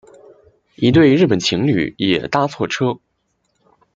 [0.77, 2.97] 一对日本情侣也搭错车